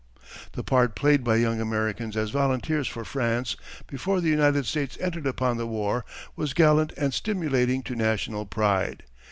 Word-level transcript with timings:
The 0.53 0.63
part 0.63 0.95
played 0.95 1.23
by 1.23 1.35
young 1.35 1.61
Americans 1.61 2.17
as 2.17 2.31
volunteers 2.31 2.87
for 2.87 3.05
France 3.05 3.55
before 3.85 4.19
the 4.19 4.29
United 4.31 4.65
States 4.65 4.97
entered 4.99 5.27
upon 5.27 5.57
the 5.57 5.67
war 5.67 6.05
was 6.35 6.55
gallant 6.55 6.91
and 6.97 7.13
stimulating 7.13 7.83
to 7.83 7.95
national 7.95 8.47
pride. 8.47 9.03